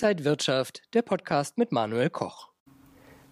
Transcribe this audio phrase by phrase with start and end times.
[0.00, 2.50] Inside Wirtschaft, der Podcast mit Manuel Koch.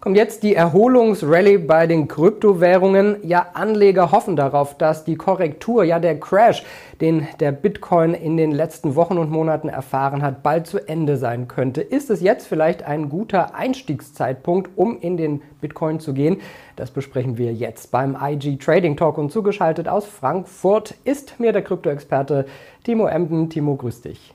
[0.01, 3.25] Kommt jetzt die Erholungsrallye bei den Kryptowährungen.
[3.25, 6.65] Ja, Anleger hoffen darauf, dass die Korrektur, ja der Crash,
[6.99, 11.47] den der Bitcoin in den letzten Wochen und Monaten erfahren hat, bald zu Ende sein
[11.47, 11.79] könnte.
[11.79, 16.41] Ist es jetzt vielleicht ein guter Einstiegszeitpunkt, um in den Bitcoin zu gehen?
[16.75, 21.61] Das besprechen wir jetzt beim IG Trading Talk und zugeschaltet aus Frankfurt ist mir der
[21.61, 22.45] Kryptoexperte
[22.83, 23.49] Timo Emden.
[23.49, 24.33] Timo, grüß dich.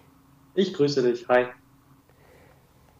[0.54, 1.28] Ich grüße dich.
[1.28, 1.44] Hi.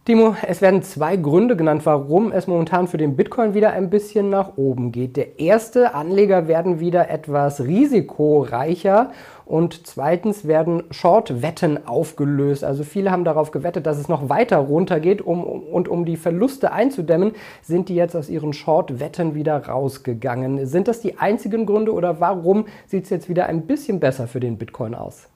[0.05, 4.31] Timo, es werden zwei Gründe genannt, warum es momentan für den Bitcoin wieder ein bisschen
[4.31, 5.17] nach oben geht.
[5.17, 9.13] Der erste, Anleger werden wieder etwas risikoreicher
[9.47, 12.65] und zweitens werden Short-Wetten aufgelöst.
[12.65, 16.73] Also viele haben darauf gewettet, dass es noch weiter runtergeht um, und um die Verluste
[16.73, 17.31] einzudämmen,
[17.63, 20.67] sind die jetzt aus ihren Short-Wetten wieder rausgegangen.
[20.67, 24.41] Sind das die einzigen Gründe oder warum sieht es jetzt wieder ein bisschen besser für
[24.41, 25.29] den Bitcoin aus?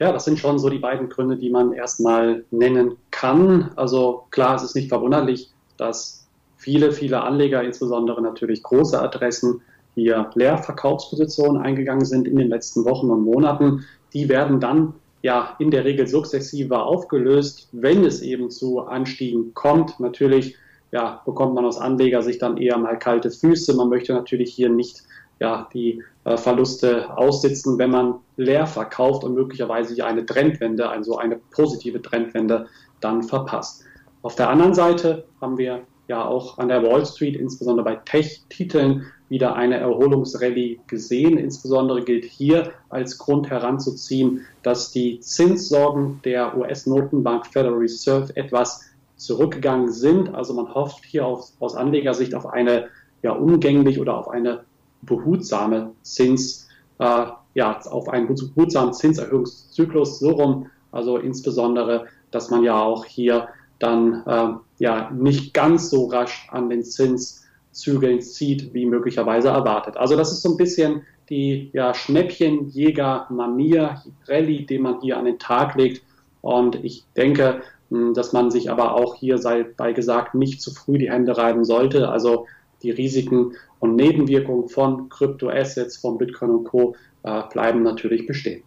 [0.00, 3.70] Ja, das sind schon so die beiden Gründe, die man erstmal nennen kann.
[3.76, 9.60] Also klar, es ist nicht verwunderlich, dass viele, viele Anleger, insbesondere natürlich große Adressen,
[9.94, 13.84] hier Leerverkaufspositionen eingegangen sind in den letzten Wochen und Monaten.
[14.12, 20.00] Die werden dann ja in der Regel sukzessiver aufgelöst, wenn es eben zu Anstiegen kommt.
[20.00, 20.56] Natürlich
[20.90, 23.74] ja, bekommt man aus Anlegersicht dann eher mal kalte Füße.
[23.74, 25.02] Man möchte natürlich hier nicht
[25.44, 31.38] ja, die äh, Verluste aussitzen, wenn man leer verkauft und möglicherweise eine Trendwende, also eine
[31.50, 32.66] positive Trendwende
[33.00, 33.84] dann verpasst.
[34.22, 39.04] Auf der anderen Seite haben wir ja auch an der Wall Street, insbesondere bei Tech-Titeln,
[39.28, 41.36] wieder eine Erholungsrallye gesehen.
[41.36, 48.82] Insbesondere gilt hier als Grund heranzuziehen, dass die Zinssorgen der US-Notenbank Federal Reserve etwas
[49.16, 50.34] zurückgegangen sind.
[50.34, 52.88] Also man hofft hier auf, aus Anlegersicht auf eine
[53.22, 54.64] ja, umgänglich oder auf eine
[55.04, 60.66] behutsame Zins, äh, ja, auf einen behutsamen Zinserhöhungszyklus so rum.
[60.92, 66.70] Also insbesondere, dass man ja auch hier dann äh, ja nicht ganz so rasch an
[66.70, 69.96] den Zinszügeln zieht, wie möglicherweise erwartet.
[69.96, 75.38] Also das ist so ein bisschen die ja, Schnäppchenjäger-Manier, Rallye, die man hier an den
[75.38, 76.02] Tag legt.
[76.42, 80.98] Und ich denke, dass man sich aber auch hier sei bei gesagt nicht zu früh
[80.98, 82.08] die Hände reiben sollte.
[82.08, 82.46] Also
[82.84, 86.94] die Risiken und Nebenwirkungen von Kryptoassets, von Bitcoin und Co.
[87.24, 88.62] Äh, bleiben natürlich bestehen.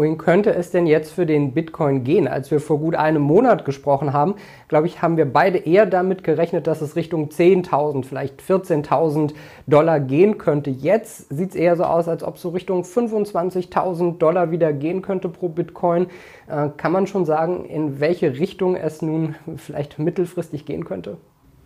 [0.00, 2.26] Wohin könnte es denn jetzt für den Bitcoin gehen?
[2.26, 4.36] Als wir vor gut einem Monat gesprochen haben,
[4.66, 9.34] glaube ich, haben wir beide eher damit gerechnet, dass es Richtung 10.000, vielleicht 14.000
[9.66, 10.70] Dollar gehen könnte.
[10.70, 15.02] Jetzt sieht es eher so aus, als ob es so Richtung 25.000 Dollar wieder gehen
[15.02, 16.06] könnte pro Bitcoin.
[16.48, 21.18] Äh, kann man schon sagen, in welche Richtung es nun vielleicht mittelfristig gehen könnte?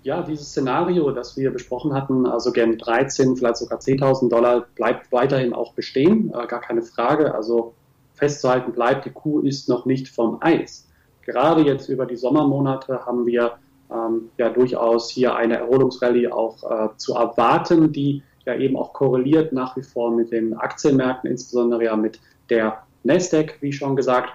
[0.05, 5.11] Ja, dieses Szenario, das wir besprochen hatten, also gern 13, vielleicht sogar 10.000 Dollar, bleibt
[5.11, 7.35] weiterhin auch bestehen, äh, gar keine Frage.
[7.35, 7.75] Also
[8.13, 10.87] festzuhalten bleibt, die Kuh ist noch nicht vom Eis.
[11.23, 13.55] Gerade jetzt über die Sommermonate haben wir
[13.91, 19.55] ähm, ja durchaus hier eine Erholungsrallye auch äh, zu erwarten, die ja eben auch korreliert
[19.55, 24.29] nach wie vor mit den Aktienmärkten, insbesondere ja mit der Nasdaq, wie schon gesagt.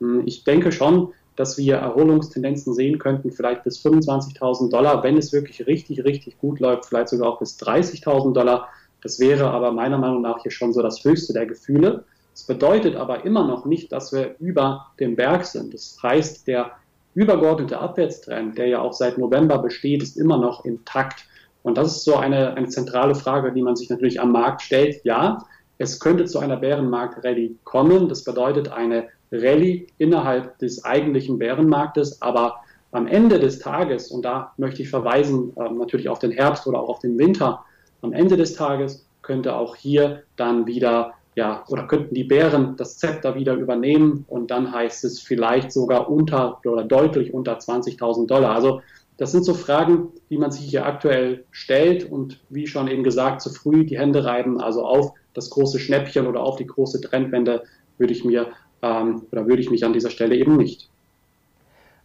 [0.00, 5.32] Hm, ich denke schon, dass wir Erholungstendenzen sehen könnten, vielleicht bis 25.000 Dollar, wenn es
[5.32, 8.68] wirklich richtig, richtig gut läuft, vielleicht sogar auch bis 30.000 Dollar.
[9.02, 12.04] Das wäre aber meiner Meinung nach hier schon so das höchste der Gefühle.
[12.32, 15.74] Das bedeutet aber immer noch nicht, dass wir über dem Berg sind.
[15.74, 16.72] Das heißt, der
[17.14, 21.26] übergeordnete Abwärtstrend, der ja auch seit November besteht, ist immer noch intakt.
[21.62, 25.04] Und das ist so eine, eine zentrale Frage, die man sich natürlich am Markt stellt.
[25.04, 25.44] Ja,
[25.78, 28.08] es könnte zu einer Bärenmarkt-Rallye kommen.
[28.08, 29.08] Das bedeutet eine
[29.42, 32.56] Rallye innerhalb des eigentlichen Bärenmarktes, aber
[32.92, 36.80] am Ende des Tages, und da möchte ich verweisen äh, natürlich auf den Herbst oder
[36.80, 37.64] auch auf den Winter,
[38.02, 42.98] am Ende des Tages könnte auch hier dann wieder, ja, oder könnten die Bären das
[42.98, 44.24] Zepter wieder übernehmen.
[44.28, 48.54] Und dann heißt es vielleicht sogar unter oder deutlich unter 20.000 Dollar.
[48.54, 48.82] Also
[49.16, 52.10] das sind so Fragen, die man sich hier aktuell stellt.
[52.10, 56.26] Und wie schon eben gesagt, zu früh die Hände reiben, also auf das große Schnäppchen
[56.26, 57.64] oder auf die große Trendwende
[57.98, 58.48] würde ich mir
[58.84, 60.88] ähm, oder würde ich mich an dieser Stelle eben nicht.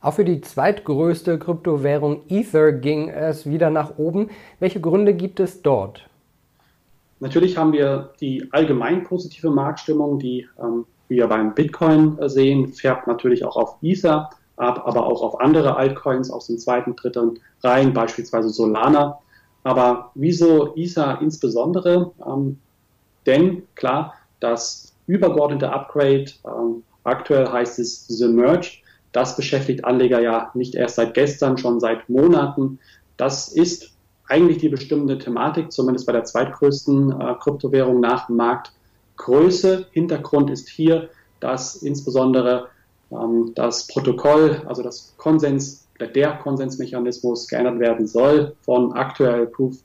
[0.01, 4.29] Auch für die zweitgrößte Kryptowährung Ether ging es wieder nach oben.
[4.59, 6.07] Welche Gründe gibt es dort?
[7.19, 13.43] Natürlich haben wir die allgemein positive Marktstimmung, die ähm, wir beim Bitcoin sehen, färbt natürlich
[13.43, 18.49] auch auf Ether ab, aber auch auf andere Altcoins aus den zweiten, dritten Reihen, beispielsweise
[18.49, 19.19] Solana.
[19.63, 22.11] Aber wieso Ether insbesondere?
[22.25, 22.57] Ähm,
[23.25, 26.25] denn klar, das übergeordnete Upgrade.
[26.45, 28.77] Ähm, aktuell heißt es The Merge.
[29.11, 32.79] Das beschäftigt Anleger ja nicht erst seit gestern, schon seit Monaten.
[33.17, 33.91] Das ist
[34.27, 39.87] eigentlich die bestimmte Thematik, zumindest bei der zweitgrößten äh, Kryptowährung nach Marktgröße.
[39.91, 41.09] Hintergrund ist hier,
[41.39, 42.67] dass insbesondere
[43.11, 49.79] ähm, das Protokoll, also das Konsens, der Konsensmechanismus geändert werden soll von aktuell Proof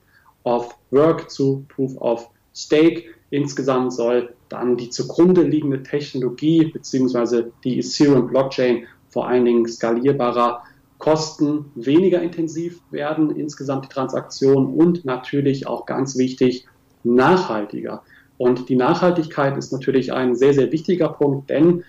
[0.44, 3.04] of Work zu Proof of Stake.
[3.34, 7.46] Insgesamt soll dann die zugrunde liegende Technologie bzw.
[7.64, 10.62] die Ethereum Blockchain vor allen Dingen skalierbarer
[10.98, 16.68] Kosten weniger intensiv werden, insgesamt die Transaktion und natürlich auch ganz wichtig,
[17.02, 18.04] nachhaltiger.
[18.38, 21.82] Und die Nachhaltigkeit ist natürlich ein sehr, sehr wichtiger Punkt, denn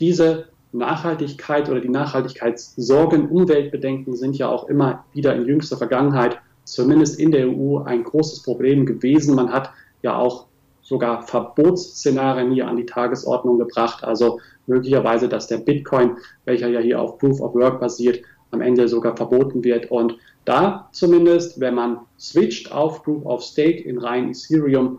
[0.00, 7.18] diese Nachhaltigkeit oder die Nachhaltigkeitssorgen, Umweltbedenken sind ja auch immer wieder in jüngster Vergangenheit, zumindest
[7.18, 9.34] in der EU, ein großes Problem gewesen.
[9.34, 9.70] Man hat
[10.02, 10.49] ja auch
[10.90, 14.02] sogar Verbotsszenarien hier an die Tagesordnung gebracht.
[14.02, 16.16] Also möglicherweise, dass der Bitcoin,
[16.46, 19.88] welcher ja hier auf Proof of Work basiert, am Ende sogar verboten wird.
[19.92, 24.98] Und da zumindest, wenn man switcht auf Proof of Stake in rein Ethereum,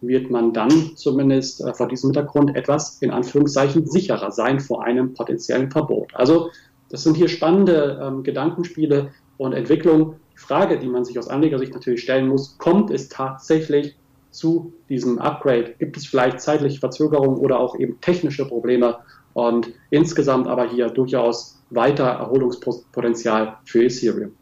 [0.00, 5.12] wird man dann zumindest äh, vor diesem Hintergrund etwas in Anführungszeichen sicherer sein vor einem
[5.12, 6.14] potenziellen Verbot.
[6.14, 6.48] Also
[6.88, 10.14] das sind hier spannende ähm, Gedankenspiele und Entwicklungen.
[10.32, 13.96] Die Frage, die man sich aus Anlegersicht natürlich stellen muss, kommt es tatsächlich
[14.30, 15.74] zu diesem Upgrade?
[15.78, 18.98] Gibt es vielleicht zeitliche Verzögerungen oder auch eben technische Probleme?
[19.34, 24.32] Und insgesamt aber hier durchaus weiter Erholungspotenzial für Ethereum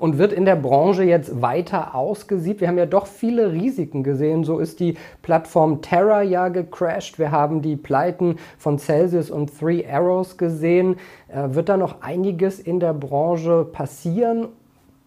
[0.00, 2.62] und wird in der Branche jetzt weiter ausgesiebt.
[2.62, 4.44] Wir haben ja doch viele Risiken gesehen.
[4.44, 7.18] So ist die Plattform Terra ja gecrashed.
[7.18, 10.96] Wir haben die Pleiten von Celsius und Three Arrows gesehen.
[11.28, 14.48] Äh, wird da noch einiges in der Branche passieren,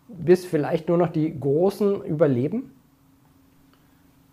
[0.07, 2.71] bis vielleicht nur noch die Großen überleben?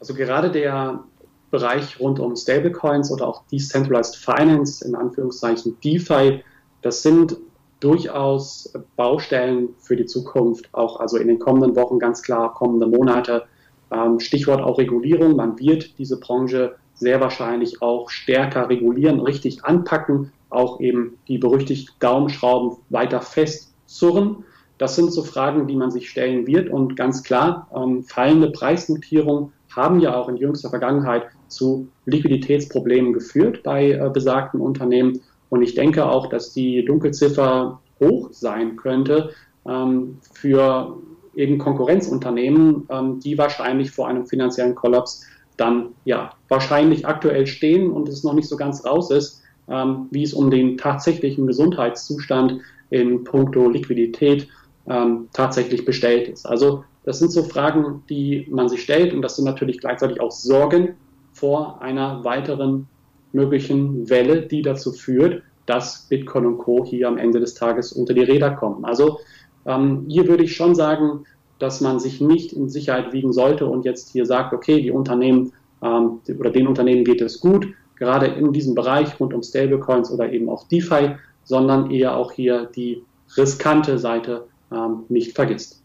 [0.01, 1.05] Also gerade der
[1.51, 6.43] Bereich rund um Stablecoins oder auch Decentralized Finance, in Anführungszeichen DeFi,
[6.83, 7.37] das sind
[7.81, 13.45] durchaus Baustellen für die Zukunft, auch also in den kommenden Wochen ganz klar, kommende Monate.
[13.91, 15.37] Ähm, Stichwort auch Regulierung.
[15.37, 21.95] Man wird diese Branche sehr wahrscheinlich auch stärker regulieren, richtig anpacken, auch eben die berüchtigten
[21.99, 24.45] Daumenschrauben weiter festzurren.
[24.79, 26.71] Das sind so Fragen, die man sich stellen wird.
[26.71, 33.63] Und ganz klar, ähm, fallende Preisnotierungen haben ja auch in jüngster Vergangenheit zu Liquiditätsproblemen geführt
[33.63, 35.21] bei äh, besagten Unternehmen.
[35.49, 39.31] Und ich denke auch, dass die Dunkelziffer hoch sein könnte
[39.67, 40.97] ähm, für
[41.35, 45.25] eben Konkurrenzunternehmen, ähm, die wahrscheinlich vor einem finanziellen Kollaps
[45.57, 50.23] dann ja wahrscheinlich aktuell stehen und es noch nicht so ganz raus ist, ähm, wie
[50.23, 54.49] es um den tatsächlichen Gesundheitszustand in puncto Liquidität
[54.89, 56.47] ähm, tatsächlich bestellt ist.
[56.47, 60.31] Also das sind so Fragen, die man sich stellt und das sind natürlich gleichzeitig auch
[60.31, 60.97] Sorgen
[61.33, 62.89] vor einer weiteren
[63.33, 66.85] möglichen Welle, die dazu führt, dass Bitcoin und Co.
[66.85, 68.85] hier am Ende des Tages unter die Räder kommen.
[68.85, 69.21] Also
[69.67, 71.25] ähm, hier würde ich schon sagen,
[71.59, 75.53] dass man sich nicht in Sicherheit wiegen sollte und jetzt hier sagt, okay, die Unternehmen
[75.83, 80.33] ähm, oder den Unternehmen geht es gut, gerade in diesem Bereich rund um Stablecoins oder
[80.33, 83.03] eben auch DeFi, sondern eher auch hier die
[83.37, 85.80] riskante Seite ähm, nicht vergisst.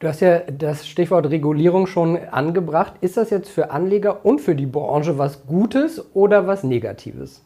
[0.00, 2.94] Du hast ja das Stichwort Regulierung schon angebracht.
[3.00, 7.42] Ist das jetzt für Anleger und für die Branche was Gutes oder was Negatives?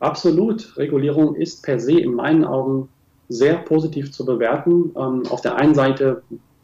[0.00, 0.74] Absolut.
[0.78, 2.88] Regulierung ist per se in meinen Augen
[3.28, 4.92] sehr positiv zu bewerten.
[4.96, 6.22] Ähm, auf der einen Seite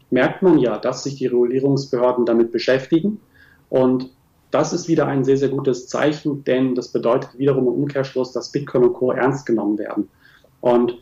[0.09, 3.19] merkt man ja, dass sich die Regulierungsbehörden damit beschäftigen.
[3.69, 4.09] Und
[4.49, 8.51] das ist wieder ein sehr, sehr gutes Zeichen, denn das bedeutet wiederum im Umkehrschluss, dass
[8.51, 9.11] Bitcoin und Co.
[9.11, 10.09] ernst genommen werden.
[10.61, 10.97] Und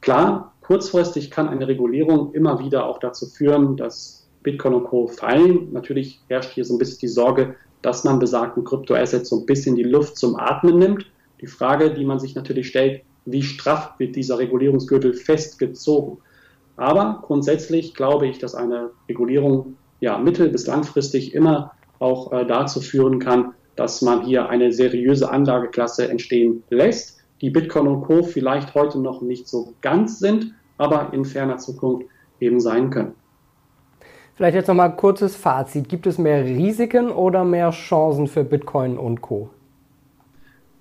[0.00, 5.08] klar, Kurzfristig kann eine Regulierung immer wieder auch dazu führen, dass Bitcoin und Co.
[5.08, 5.70] fallen.
[5.72, 9.76] Natürlich herrscht hier so ein bisschen die Sorge, dass man besagten Kryptoassets so ein bisschen
[9.76, 11.04] die Luft zum Atmen nimmt.
[11.42, 16.18] Die Frage, die man sich natürlich stellt, wie straff wird dieser Regulierungsgürtel festgezogen?
[16.76, 22.80] Aber grundsätzlich glaube ich, dass eine Regulierung ja mittel- bis langfristig immer auch äh, dazu
[22.80, 28.22] führen kann, dass man hier eine seriöse Anlageklasse entstehen lässt die Bitcoin und Co.
[28.22, 32.06] vielleicht heute noch nicht so ganz sind, aber in ferner Zukunft
[32.40, 33.12] eben sein können.
[34.32, 35.90] Vielleicht jetzt nochmal kurzes Fazit.
[35.90, 39.50] Gibt es mehr Risiken oder mehr Chancen für Bitcoin und Co?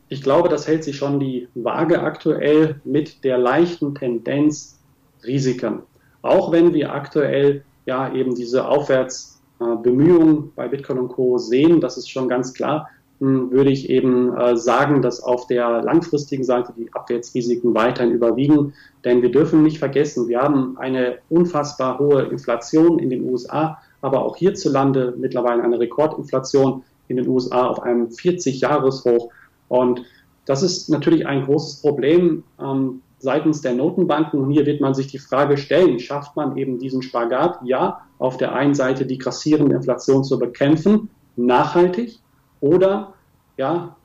[0.07, 4.79] Ich glaube, das hält sich schon die Waage aktuell mit der leichten Tendenz
[5.25, 5.81] Risiken.
[6.21, 11.37] Auch wenn wir aktuell ja eben diese Aufwärtsbemühungen bei Bitcoin und Co.
[11.37, 12.89] sehen, das ist schon ganz klar
[13.23, 18.73] würde ich eben äh, sagen, dass auf der langfristigen Seite die Abwärtsrisiken weiterhin überwiegen.
[19.05, 24.25] Denn wir dürfen nicht vergessen, wir haben eine unfassbar hohe Inflation in den USA, aber
[24.25, 29.29] auch hierzulande mittlerweile eine Rekordinflation in den USA auf einem 40-Jahres-Hoch.
[29.69, 30.03] Und
[30.45, 34.41] das ist natürlich ein großes Problem ähm, seitens der Notenbanken.
[34.41, 37.59] Und hier wird man sich die Frage stellen, schafft man eben diesen Spagat?
[37.63, 42.19] Ja, auf der einen Seite die grassierende Inflation zu bekämpfen, nachhaltig,
[42.63, 43.13] oder
[43.57, 43.97] ja,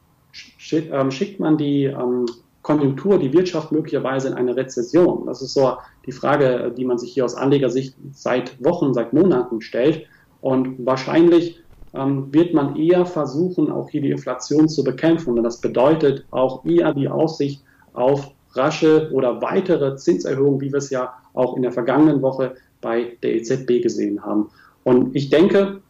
[0.73, 2.27] ähm, schickt man die ähm,
[2.63, 5.27] Konjunktur, die Wirtschaft möglicherweise in eine Rezession?
[5.27, 9.61] Das ist so die Frage, die man sich hier aus Anlegersicht seit Wochen, seit Monaten
[9.61, 10.07] stellt.
[10.41, 11.61] Und wahrscheinlich
[11.95, 15.39] ähm, wird man eher versuchen, auch hier die Inflation zu bekämpfen.
[15.39, 17.63] Und das bedeutet auch eher die Aussicht
[17.93, 23.17] auf rasche oder weitere Zinserhöhungen, wie wir es ja auch in der vergangenen Woche bei
[23.23, 24.51] der EZB gesehen haben.
[24.83, 25.81] Und ich denke,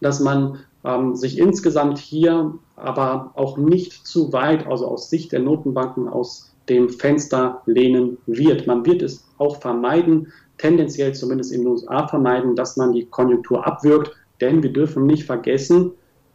[0.00, 5.40] dass man ähm, sich insgesamt hier aber auch nicht zu weit, also aus Sicht der
[5.40, 8.66] Notenbanken, aus dem Fenster lehnen wird.
[8.66, 13.66] Man wird es auch vermeiden, tendenziell zumindest in den USA vermeiden, dass man die Konjunktur
[13.66, 15.92] abwirkt, denn wir dürfen nicht vergessen,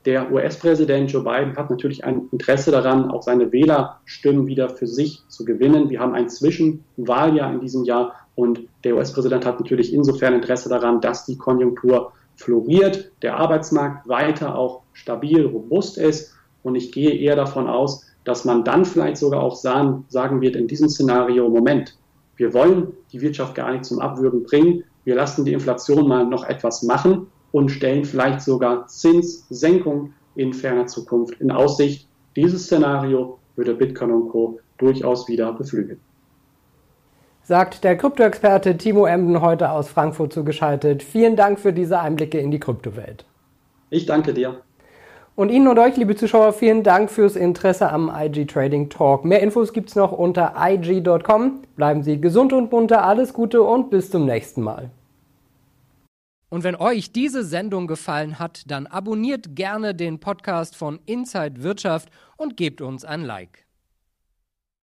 [0.07, 5.21] der US-Präsident Joe Biden hat natürlich ein Interesse daran, auch seine Wählerstimmen wieder für sich
[5.27, 5.89] zu gewinnen.
[5.89, 11.01] Wir haben ein Zwischenwahljahr in diesem Jahr und der US-Präsident hat natürlich insofern Interesse daran,
[11.01, 16.33] dass die Konjunktur floriert, der Arbeitsmarkt weiter auch stabil, robust ist.
[16.63, 20.55] Und ich gehe eher davon aus, dass man dann vielleicht sogar auch sagen, sagen wird
[20.55, 21.97] in diesem Szenario, Moment,
[22.35, 26.43] wir wollen die Wirtschaft gar nicht zum Abwürgen bringen, wir lassen die Inflation mal noch
[26.43, 32.07] etwas machen und stellen vielleicht sogar Zinssenkung in ferner Zukunft in Aussicht.
[32.35, 34.59] Dieses Szenario würde Bitcoin und Co.
[34.77, 35.99] durchaus wieder beflügeln.
[37.47, 41.01] Sagt der Kryptoexperte Timo Emden heute aus Frankfurt zugeschaltet.
[41.01, 43.23] Vielen Dank für diese Einblicke in die Kryptowelt.
[43.89, 44.59] Ich danke dir.
[45.37, 49.23] Und Ihnen und euch, liebe Zuschauer, vielen Dank fürs Interesse am IG Trading Talk.
[49.23, 51.61] Mehr Infos gibt es noch unter IG.com.
[51.77, 54.91] Bleiben Sie gesund und munter, alles Gute und bis zum nächsten Mal.
[56.49, 62.09] Und wenn euch diese Sendung gefallen hat, dann abonniert gerne den Podcast von Inside Wirtschaft
[62.35, 63.66] und gebt uns ein Like.